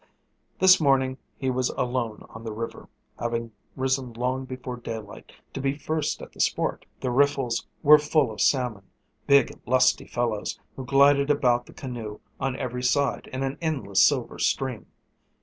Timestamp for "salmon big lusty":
8.41-10.07